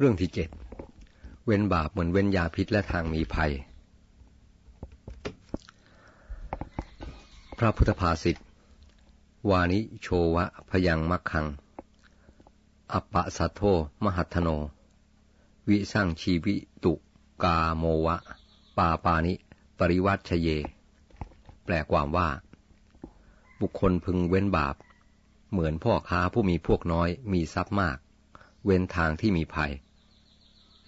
[0.00, 0.48] เรื่องที่เจ็ด
[1.46, 3.52] เว้นบาปเหมือนเว้นยาพิษและทางมีภัย
[7.58, 8.36] พระพุทธภาษิต
[9.50, 11.46] วานิโชวะพยังมักขัง
[12.92, 13.62] อัปปะสัทโธ
[14.04, 14.48] มหัตโน
[15.68, 16.54] วิสั่งชีวิ
[16.84, 16.92] ตุ
[17.44, 18.16] กาโมวะ
[18.76, 19.34] ปาปานิ
[19.78, 20.48] ปริวัตชเย
[21.64, 22.28] แปลความว่า
[23.60, 24.76] บุคคลพึงเว้นบาป
[25.50, 27.98] เหมือนพ่อค้าผู้มีพวกน้อยมีทรัพย์มาก
[28.64, 29.72] เว้นทางที่มีภัย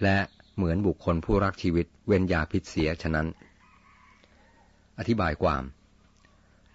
[0.02, 0.18] และ
[0.56, 3.26] เหมือนบุคคลผู้รักชีวิตเว้นยาพิษเสียฉะนั้น
[4.98, 5.62] อธิบายความ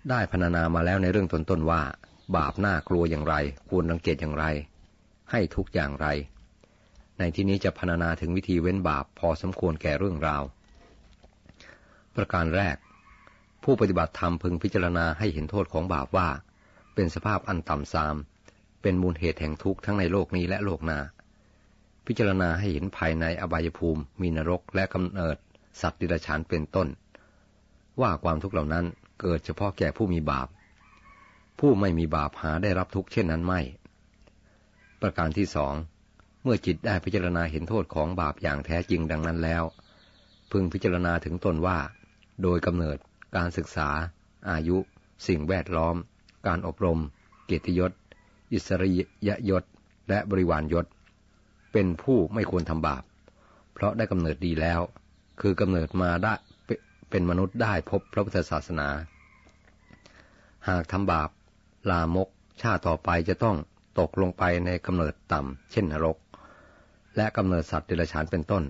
[0.09, 1.81] ได้พรรณนามาแล้วในเรื่องต้นๆว่า
[2.35, 3.35] บาปน่ากลัวอย่างไร
[3.69, 4.45] ควรรังเกียจอย่างไร
[5.31, 6.07] ให้ทุกอย่างไร
[7.19, 10.43] ในที่นี้จะพรรณนาถึงวิธีเว้นบาปพอสมควรแก่เรื่องราว
[12.15, 12.77] ประการแรก
[13.63, 16.29] ผู้ปฏิบัติธรรมพึงพิจารณาให้เห็นโทษของบาปว่า
[16.95, 18.15] เป็นสภาพอันต่ำทราม
[18.81, 20.99] เป็นมูลเหตุแห่งทุกข์ทั้งในโลกนี้และโลกหน้า
[22.07, 25.37] พิจารณาให้เห็นภายในอบายภูมิ มีนรกและกำเนิด
[25.81, 26.87] สัตว์ดิลฉานเป็นต้น
[28.01, 28.85] ว่าความทุกข์เหล่านั้น
[29.21, 30.47] เกิดเฉพาะแก่ผู้มีบาป
[31.59, 33.61] ผู้ไม่มีบาปหาได้รับทุกข์เช่นนั้นไม่
[35.01, 35.73] ประการที่สอง
[36.43, 39.63] เมื่อจิตได้พิจารณาเห็นโทษของบาปอย่างแท้จริงดังนั้นแล้ว
[40.51, 41.79] พึงพิจารณาถึงตนว่า
[42.41, 42.97] โดยกำเนิด
[43.35, 43.89] การศึกษา
[44.49, 44.77] อายุ
[45.27, 45.95] สิ่งแวดล้อม
[46.47, 46.99] การอบรม
[47.45, 47.91] เกียรติยศ
[48.53, 48.91] อิสริ
[49.27, 49.63] ยยศ
[50.09, 50.85] และบริวารยศ
[51.77, 53.03] เป็นผู้ไม่ควรทำบาป
[53.73, 54.81] เพราะได้กำเนิดดีแล้ว
[55.41, 56.33] คือกำเนิดมาได้
[57.09, 58.87] เป็นมนุษย์ได้พบพระพุทธศาสนา
[60.69, 61.29] หากทำบาป
[61.91, 62.29] ลามก
[62.61, 63.57] ชาติต่อไปจะต้อง
[63.99, 66.17] ตกลงไปในกำเนิดต่ำ เช่นนรก
[67.15, 68.63] และกำเนิดสัตว์เดรัจฉานเป็นต้น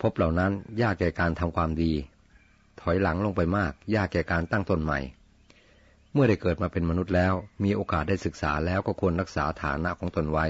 [0.00, 0.52] พบเหล่านั้น
[0.82, 1.92] ยากแก่การทำความดี
[2.80, 5.00] ถอยหลังลงไปมาก ยากแก่การตั้งต้นใหม่
[6.12, 10.46] เมื่อได้เกิดมาเป็นมนุษย์แล้ว มีโอกาสได้ศึกษาแล้วก็ควรรักษาฐานะของตนไว้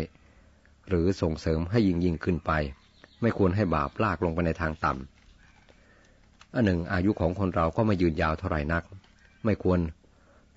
[0.90, 2.52] หรือส่งเสริมให้ยิ่งยิ่งขึ้นไป
[3.22, 8.82] ไม่ควรให้บาปลากลงไปในทางต่ำอันหนึ่งอายุของคนเราก็ไม่ยืนยาวเท่าไหร่นัก
[9.44, 9.80] ไม่ควร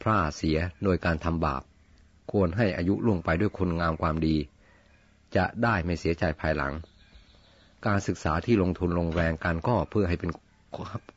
[0.01, 1.61] พร่าเสียโดยการทำบาป
[2.31, 4.35] ควรให้อายุล่วงไปด้วยคนงามความดี
[5.35, 6.73] จะได้ไม่เสียใจภายหลัง
[7.85, 10.31] การศึกษาที่ลงทุนลงแรงกันก็เพื่อให้เป็น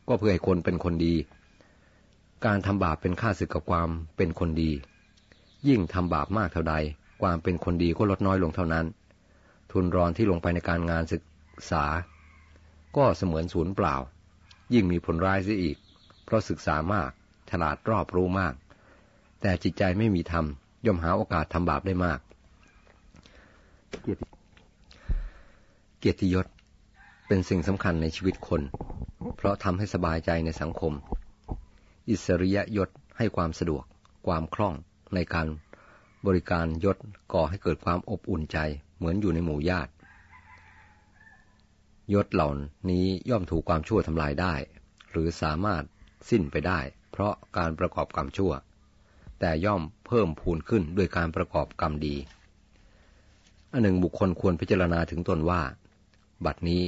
[0.09, 1.15] ก็เพื่อให้คนเป็นคนดี
[2.47, 4.71] การทำบาปเป็นค่าศึกกับความเป็นคนดี
[5.69, 6.75] ยิ่งทำบาปมากเท่าใด
[7.23, 8.87] ความเป็นคนดีก็ลดน้อยลงเท่านั้น
[9.73, 11.23] ทุนรอนที่ลงไปในการงานศึก
[11.71, 11.85] ษา
[12.97, 13.97] ก็เสมือนศูนย์เปล่า
[14.75, 15.77] ยิ่งมีผลร้ายเสียอีก
[16.25, 17.11] เพราะศึกษามาก
[17.51, 18.55] ฉลาดรอบรู้มาก
[19.41, 20.47] แต่จิตใจไม่มีธรรม
[20.87, 22.21] ย่อมหาโอกาสทำบาปได้มาก
[24.01, 26.47] เกียรติยศ
[27.27, 28.63] เป็นสิ่งสำคัญในชีวิตคน
[29.37, 30.93] เพราะทำให้สบายใจในสังคม
[32.09, 32.89] อิสริยยศ
[33.19, 33.85] ให้ความสะดวก
[34.27, 34.75] ความคล่อง
[35.15, 35.47] ในการ
[36.27, 36.97] บริการยศ
[37.33, 38.59] ก่อให้เกิดความอบอุ่นใจ
[38.97, 39.93] เหมือนอยู่ในหมู่ญาติ
[42.15, 42.49] ยศเหล่า
[42.91, 44.55] นี้ย่อมถูกความชั่วทำลายได้
[45.11, 45.83] หรือสามารถ
[46.31, 46.81] สิ้นไปได้
[47.13, 48.53] เพราะการประกอบกรรมชั่ว
[49.41, 52.17] แต่ย่อมเพิ่มพูนขึ้นด้วยการประกอบกรรมดี
[53.73, 55.63] อันหนึ่งบุคคลควรพิจารณาถึงตนว่า
[56.45, 56.83] บัดนี้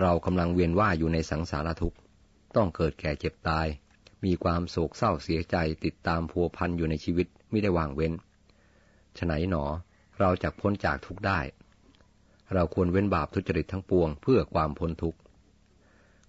[0.00, 1.98] เรากำลังเวียนว่ายอยู่ในสังสารทุกข์
[2.56, 3.66] ต้องเกิดแก่เจ็บตาย
[4.24, 8.12] มีความโศกเศร้าเสียใจติดตามพัวพันอยู่ในชีวิตไม่ได้วางเว้น
[9.18, 9.64] ฉไหนหนอ
[10.20, 11.40] เราจะพ้นจากทุกได้
[12.54, 15.18] เราควรเว้นบาปทุจริตทั้งปวงเพื่อความพ้นทุกข์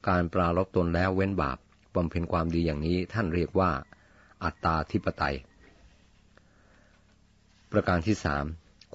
[0.08, 1.58] การปราลบตนแล้วเว้นบาป
[1.96, 3.72] บำเพ็ญความดีอย่างนี้ท่านเรียกว่า
[4.44, 5.36] อัตตาธิปไตย
[7.72, 8.46] ประการที่สาม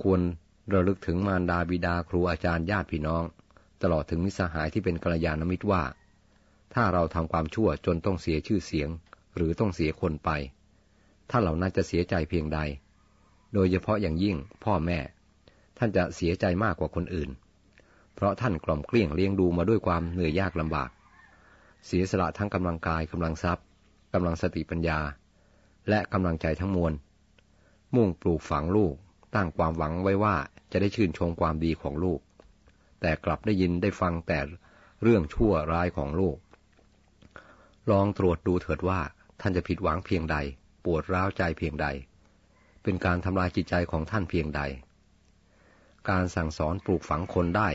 [0.02, 0.20] ควร
[0.72, 3.24] ระลึกถึงมารดาบิดาครูอาจารย์ญาติพี่น้อง
[3.82, 5.82] ตลอดถึงมิสหายที่เป็นกัลยาณมิตรว่า
[6.74, 8.88] ถ้าเราทำความชั่วจนต้องเสียชื่อเสียง
[9.36, 10.30] หรือต้องเสียคนไป
[11.30, 12.58] ถ้าเหล่านั้นจะเสียใจเพียงใด
[13.54, 14.98] โดยเฉพาะอย่างยิ่งพ่อแม่
[15.78, 17.30] ท่านจะเสียใจมากกว่าคนอื่น
[18.14, 20.90] เพราะท่านกล่อมเกลี้ยงเลี้ยงดูมาด้วยความเหนื่อยยากลำบาก
[21.86, 23.64] เสียสละทั้งกำลังกายกำลังทรัพย์
[24.12, 24.98] กำลังสติปัญญา
[25.88, 26.92] และกำลังใจทั้งมวล
[27.94, 28.94] มุ่งปลูกฝังลูก
[29.34, 30.36] ตั้งความหวังไว้ว่า
[30.72, 32.20] จะได้ชื่นชมความดีของลูก
[33.00, 34.40] แต่กลับได้ยินได้ฟังแต่
[35.02, 36.36] เรื่องชั่วร้ายของลูก
[37.90, 39.00] ลองตรวจดูเถิดว่า
[39.40, 40.36] ท่านจะผิดหวังเพียงใด
[40.84, 41.86] ปวดร้าวใจเพียงใด
[42.86, 44.60] เป็นการทำลายจิตใจของท่านเพียงใด
[46.10, 47.68] การสั่งสอนปลูกฝังคนได้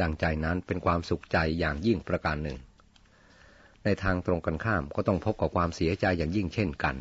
[0.00, 2.58] ดังใจนั้นเป็นความสุขใจอย่างยิ่งประการหนึ่ง
[3.84, 6.96] ในทางตรงกันข้ามก็ต้องพบกับความเสียใจอย่างยิ่งเช่นกัน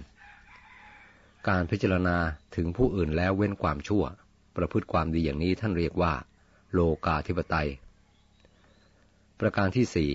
[1.50, 2.17] การพิจารณา
[2.56, 4.03] ถึงผู้อื่นแล้วเว้นความชั่ว
[4.57, 6.13] ประพฤติความดีอย่างนี้ท่านเรียกว่า
[6.73, 7.69] โลกาธิปไตย
[9.39, 10.11] ประการที่สี่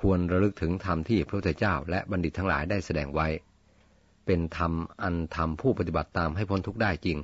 [0.00, 3.28] ควรระลึกถึงธรรมที่พระพุทธเจ้าและบัณฑิตทั้งหลายได้แสดงไว้
[4.26, 4.72] เป็นธรรม
[5.02, 7.18] อันทำผู้ปฏิบัติตามให้พ้นทุกข์ได้จริง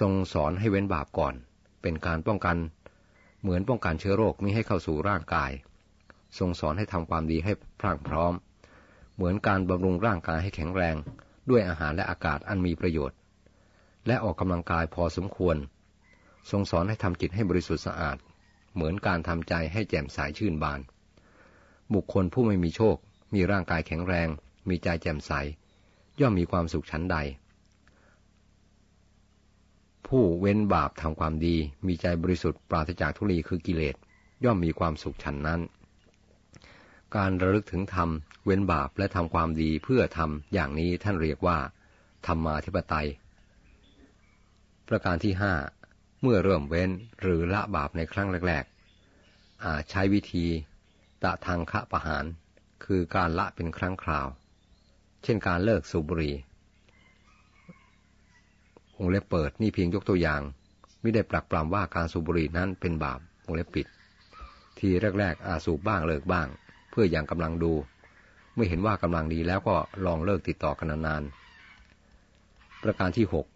[0.00, 1.34] ทรงสอนให้เว้นบาปก่อน
[1.82, 2.56] เป็นการป้องกัน
[3.40, 5.50] เหมือนป้องกันเชื้อโรคไม่ให้เข้าสู่ร่างกาย
[6.38, 8.34] ทรงสอนให้ทำความดีให้พรั่งพร้อม
[9.14, 10.96] เหมือนการบำรุงร่างกายให้แข็งแรง
[11.50, 13.18] ด้วยอาหารและอากาศอันมีประโยชน์
[14.06, 15.56] และออกกำลังกายพอสมควร
[16.50, 18.16] ทรงสอนให้ทำจิตให้บริสุทธิ์สะอาด
[18.74, 20.80] เหมือนการทำใจให้แจ่มใสชื่นบาน
[21.94, 22.96] บุคคลผู้ไม่มีโชค
[23.34, 24.28] มีร่างกายแข็งแรง
[24.68, 25.32] มีใจแจ่มใส
[26.20, 27.16] ย่อมมีความสุขชั้นใด
[30.06, 31.56] ผู้เว้นบาปทำความดี
[31.86, 33.96] มีใจบริสุทธิ์ปราศจากทุลีคือกิเลส
[34.44, 35.60] ย่อมมีความสุขฉันนั้น
[37.16, 38.10] การระลึกถึงธรรม
[38.44, 41.58] เว้นบาปและทำความดีเพื่อทำอย่างนี้ท่านเรียกว่า
[42.26, 43.08] ธรรมาธิปไตย
[44.88, 45.52] ประการที่ห้า
[46.22, 50.46] เมื่อเริ่มเว้นหรือละบาปในครั้งแรกๆอาจใช้วิธี
[51.22, 52.24] ตะทางคะประหาร
[52.84, 54.28] คือการละเป็นครั้งคราว
[55.24, 56.34] เช่นการเลิกสูบบุหรี่
[58.96, 60.40] วงเล็บเปิดนี่เพียงยกตัวอย่าง
[61.00, 63.86] ไม่ได้ปรักปรำว่าการสูบบุหรี่นั้นเป็นบาปวงเล็บปิด
[64.78, 64.88] ที
[65.18, 66.48] แรก ๆ อาสูบบ้างเลิกบ้าง
[66.90, 67.72] เพื่ออย่างกำลังดู
[68.54, 69.76] เมื่อเห็นว่ากำลังดีแล้วก็
[70.06, 73.46] ลองเลิกติดต่อกันนานๆประการที่หก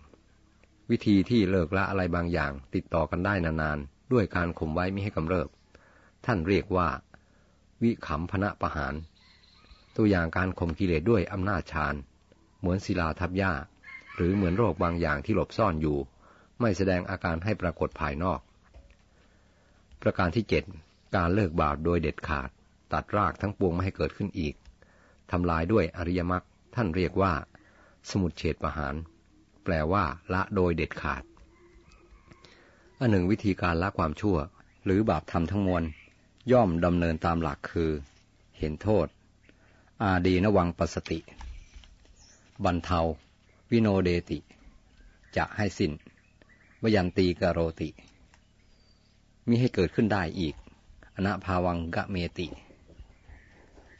[0.91, 5.49] วิธีที่เลิกละอะไรบางอย่าง ติดต่อกันได้นานๆด้วยการข่มไว้ไม่ให้กำเริบ
[6.27, 6.89] ท่านเรียกว่า
[7.83, 8.95] วิขำพนะประหาร
[9.97, 11.95] ตัวอย่างการข่มกิเลสด้วยอำนาจฌาน
[12.59, 13.53] เหมือนศิลาทับหญ้า
[14.17, 15.99] หรือเหมือนโรคบางอย่างที่หลบซ่อนอยู่
[16.61, 18.41] ไม่แสดงอาการให้ปรากฏภายนอก
[20.03, 20.65] ประการที่เจ็ด
[21.17, 22.51] การเลิกบาปโดยเด็ดขาด
[22.93, 24.55] ตัดรากทั้งปวงไม่ให้เกิดขึ้นอีก
[25.31, 26.45] ทำลายด้วยอริยมรรค
[26.75, 27.33] ท่านเรียกว่า
[28.11, 28.95] สมุดเฉดประหาร
[29.65, 31.23] แปลว่า ละโดยเด็ดขาด
[32.99, 34.37] อันหนึ่งวิธีการละความชั่ว
[34.85, 35.85] หรือบาปทำทั้งมวล
[36.53, 37.91] ย่อมดำเนินตามหลักคือ
[38.59, 39.07] เห็นโทษ
[40.01, 41.19] อาดีนวังปสติ
[42.65, 43.01] บรรเทา
[43.71, 44.39] วิโนเดติ
[45.37, 45.93] จะให้สิน้น
[46.83, 47.91] วยันตีกโรติ
[49.49, 50.55] มิให้เกิดขึ้นได้อีก
[51.17, 52.49] อนาภาวังกะเมติ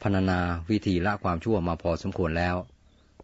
[0.01, 2.55] พนานาวิธีละความชั่วมาพอสมควรแล้ว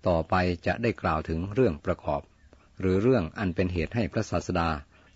[0.08, 0.34] ต่อไป
[0.66, 2.22] จะได้กล่าวถึงเรื่องประกอบ
[2.80, 4.70] หรือเรื่องอันเป็นเหตุให้พระศาสดา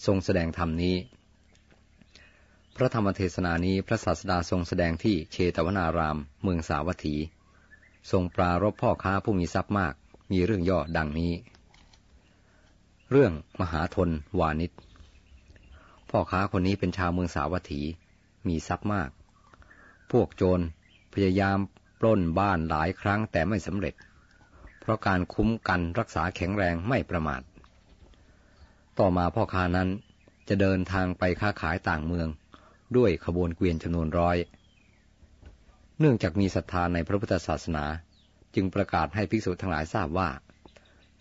[0.05, 0.95] ทรงแสดงธรรมนี้
[2.75, 7.15] พระธรรมเทศนานี้พระศาสดาทรงแสดงที่เชตวนาราม เมืองสาวัตถี
[8.11, 9.93] ทรงปรารบพ่อค้าผู้มีทรัพย์มาก
[10.31, 11.33] มีเรื่องย่อดังนี้
[13.11, 14.09] เรื่องมหาทน
[14.39, 14.71] วานิช
[16.09, 17.81] พ่อค้าคนนี้เป็นชาวเมืองสาวัตถี
[18.47, 19.09] มีทรัพย์มาก
[20.11, 20.63] พวกโจร
[21.13, 21.57] พยายาม
[21.99, 23.93] ปล้นบ้านหลายครั้งแต่ไม่สำเร็จ
[24.79, 27.41] เพราะการคุ้มกันรักษาแข็งแรงไม่ประมาท
[28.99, 29.89] ต่อมาพ่อค้านั้น
[30.49, 32.27] จะเดินทางไปค้าขายต่างเมือง
[32.97, 34.37] ด้วยขบวนเกวียนจำนวนร้อย
[36.05, 37.85] เนื่องจากมีศรัทธาในพระพุทธศาสนา
[38.55, 40.29] จึงประกาศให้ภิกษุทั้งหลายทราบว่า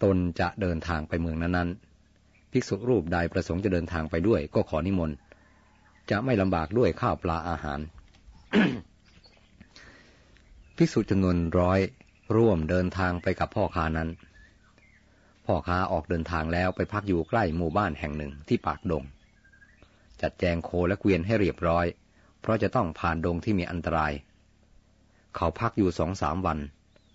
[0.03, 5.17] ตนจะเดินทางไปเมืองนั้นๆ ภิกษุรูปใดประสงค์จะเดินทางไปด้วย ก็ขอนิมนต์
[6.11, 7.81] จะไม่ลำบากด้วยข้าวปลาอาหาร
[10.77, 11.81] ภิกษุจำนวนร้อย
[12.37, 14.09] ร่วมเดินทางไปกับพ่อค้านั้น
[15.47, 19.05] พ่อค้าออกเดินทางแล้วไปพักอยู่ใกล้หมู่บ้านแห่งหนึ่งที่ปากดง
[20.21, 21.87] จัดแจงโคและเกวียนให้เรียบร้อย
[22.41, 24.15] เพราะจะต้องผ่านดงที่มีอันตราย
[25.37, 26.59] เขาพักอยู่สองสามวัน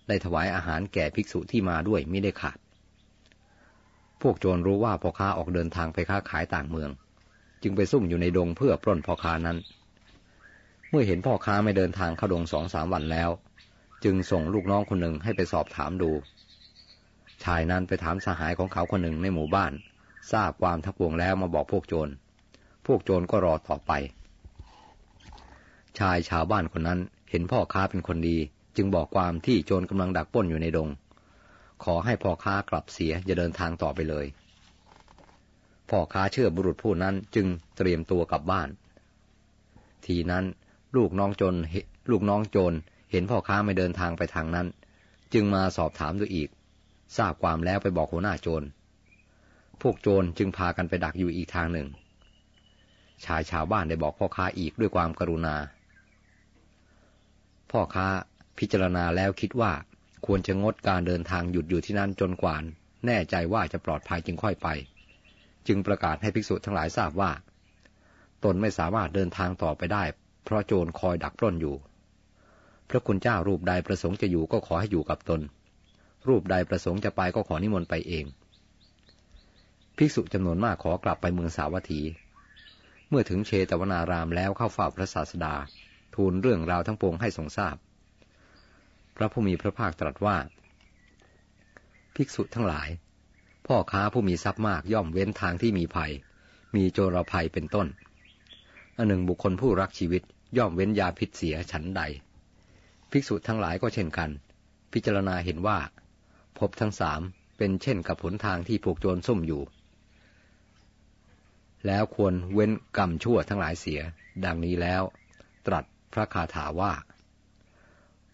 [0.08, 2.58] ได้ถวายอาหารแก่ภิกษุที่มาด้วยไม่ได้ขาด
[4.22, 6.90] พวกโจรรู้ว่าพ่อค้าออกเดินทางไปค้าขายต่างเมือง
[7.62, 9.58] จึงไปซุ่มอยู่ในดงเพื่อปล้นพ่อค้านั้น
[10.90, 13.30] เมื่อเห็นพ่อค้าไม่เดินทางเข้าดงสองสามวันแล้ว
[14.04, 16.10] จึงส่งลูกน้องคนหนึ่งให้ไปสอบถามดู
[17.44, 19.72] ชายนั้นไปถามสหายของเขาคนหนึ่งในหมู่บ้าน
[20.32, 22.12] ทราบความทักวงแล้วมาบอกพวกโจร
[22.86, 23.92] พวกโจรก็รอต่อไป
[25.98, 28.36] ชายชาวบ้านคนนั้น เห็นพ่อค้าเป็นคนดี
[28.76, 30.88] จึงบอกความที่โจรกำลังดักป้นอยู่ในดง
[31.84, 34.26] ขอให้พ่อค้ากลับเสียอย่าเดินทางต่อไปเลย
[35.90, 38.68] พ่อค้าเชื่อบุรุษผู้นั้นจึงเตรียมตัวกลับบ้าน
[40.06, 40.44] ทีนั้น
[40.96, 41.54] ลูกน้องโจร
[42.10, 42.76] ลูกน้องโจร
[43.10, 44.66] เห็นพ่อค้าไม่เดินทางไปทางนั้น
[45.34, 46.48] จึงมาสอบถามด้วยอีก
[47.16, 48.66] ทราบความแล้วไปบอกหัวหน้าโจร
[49.82, 51.88] พวกโจรจึงพากันไปดักอยู่อีกทางหนึ่ง
[53.24, 55.56] ชายชาวบ้านได้บอกพ่อค้าอีกด้วยความกรุณา
[57.70, 58.08] พ่อค้า
[58.58, 59.72] พิจารณาแล้วคิดว่า
[60.26, 62.56] ควรจะงดการเดินทางหยุดอยู่ที่นั่นจนกว่า
[63.06, 64.68] แน่ใจว่าจะปลอดภัยจึงค่อยไป
[65.66, 67.30] จึงประกาศให้ภิกษุทั้งหลายทราบว่า
[68.44, 70.04] ตนไม่สามารถเดินทางต่อไปได้
[70.44, 71.76] เพราะโจรคอยดักปล้นอยู่
[72.88, 75.40] พระคุณเจ้ารูปใดประสงค์จะอยู่ก็ขอให้อยู่กับตน
[76.28, 78.24] รูปใดประสงค์จะไปก็ขอนิมนต์ไปเอง
[79.96, 82.00] ภิกษุจำนวนมากขอกลับไปเมืองสาวัตถี
[83.08, 85.54] เมื่อถึงเชตวนารามแล้วเข้าเฝ้าพระศาสดา
[86.18, 87.76] ทูลเรื่องราวทั้งปวงให้ทรงทราบ
[89.16, 90.36] พระผู้มีพระภาคตรัสว่า
[92.14, 92.88] ภิกษุทั้งหลาย
[93.66, 96.12] พ่อค้าผู้มีทรัพย์มากย่อมเว้นทางที่มีภัย
[96.76, 97.86] มีโจรภัยเป็นต้น
[98.96, 100.22] อันหนึ่งบุคคลผู้รักชีวิต
[100.56, 102.02] ย่อมเว้นยาพิษเสียฉันใด
[103.10, 104.30] ภิกษุทั้งหลายก็เช่นกัน
[104.92, 105.78] พิจารณาเห็นว่า
[106.58, 107.20] พบทั้งสาม
[107.58, 109.62] เป็นเช่นกับผลทางที่พวกโจรซุ่มอยู่
[111.86, 114.00] แล้วควรเว้นกรรมชั่วทั้งหลายเสีย
[114.44, 115.02] ดังนี้แล้ว
[115.66, 116.92] ตรัส พระคาถาว่า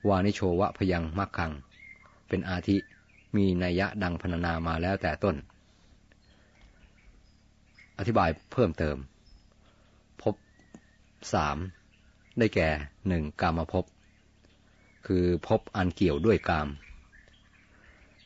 [0.09, 1.53] วานิโชวะพยังมักคัง
[2.29, 2.77] เป็นอาทิ
[3.37, 5.37] มีนัยยะดังพรรณนามาแล้วแต่ต้น
[7.99, 8.97] อธิบายเพิ่มเติม
[10.23, 10.35] พบ
[11.33, 11.57] สาม
[12.39, 12.69] ได้แก่
[13.09, 13.85] หนึ่งกามภพ
[15.07, 16.69] คือพบอันเกี่ยวด้วยกาม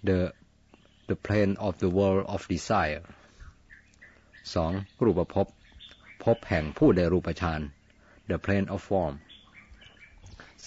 [0.08, 0.20] the
[1.08, 3.02] the plane of the world of desire
[4.54, 4.72] สอง
[5.04, 5.46] รูปภพ
[6.24, 7.60] พบแห่งผู้ได้รูปฌาน
[8.30, 9.14] the plane of form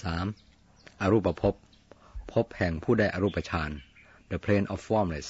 [0.01, 0.25] สาม
[1.01, 1.55] อรูปภพ
[2.31, 3.71] พบแห่งผู้ได้อรูปฌาน
[4.29, 5.27] the plane of formless